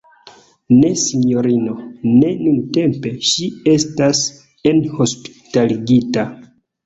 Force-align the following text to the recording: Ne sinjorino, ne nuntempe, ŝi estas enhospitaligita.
Ne 0.75 0.87
sinjorino, 1.01 1.73
ne 2.21 2.31
nuntempe, 2.45 3.11
ŝi 3.33 3.51
estas 3.75 4.23
enhospitaligita. 4.73 6.27